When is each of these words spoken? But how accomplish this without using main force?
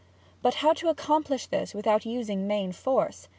But 0.41 0.55
how 0.55 0.71
accomplish 0.71 1.45
this 1.45 1.75
without 1.75 2.07
using 2.07 2.47
main 2.47 2.71
force? 2.71 3.27